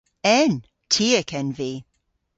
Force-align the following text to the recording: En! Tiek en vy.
En! 0.39 0.53
Tiek 0.93 1.31
en 1.39 1.49
vy. 1.57 1.71